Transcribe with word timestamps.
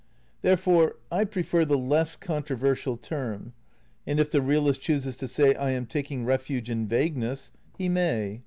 Therefore 0.41 0.95
I 1.11 1.25
prefer 1.25 1.63
the 1.63 1.77
less 1.77 2.15
controversial 2.15 2.97
term, 2.97 3.53
and 4.07 4.19
if 4.19 4.31
the 4.31 4.41
realist 4.41 4.81
chooses 4.81 5.15
to 5.17 5.27
say 5.27 5.53
I 5.53 5.69
am 5.73 5.85
taking 5.85 6.25
ref 6.25 6.45
uge 6.47 6.69
in 6.69 6.87
vagueness, 6.87 7.51
he 7.77 7.87
may. 7.87 8.39